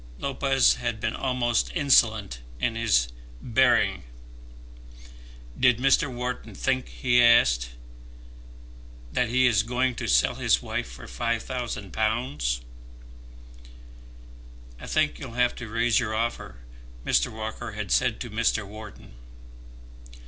Lopez 0.17 0.73
had 0.77 0.99
been 0.99 1.15
almost 1.15 1.69
insolent 1.75 2.39
in 2.59 2.73
his 2.73 3.09
bearing. 3.39 4.03
"Did 5.59 5.77
Mr. 5.77 6.11
Wharton 6.11 6.55
think," 6.55 6.89
he 6.89 7.21
asked, 7.21 7.69
"that 9.11 9.29
he 9.29 9.45
was 9.47 9.61
going 9.61 9.93
to 9.97 10.07
sell 10.07 10.33
his 10.33 10.59
wife 10.59 10.89
for 10.89 11.05
£5000?" 11.05 12.61
"I 14.79 14.87
think 14.87 15.19
you'll 15.19 15.33
have 15.33 15.53
to 15.57 15.69
raise 15.69 15.99
your 15.99 16.15
offer," 16.15 16.61
Mr. 17.05 17.31
Walker 17.31 17.73
had 17.73 17.91
said 17.91 18.19
to 18.21 18.31
Mr. 18.31 18.65
Wharton. 18.65 19.11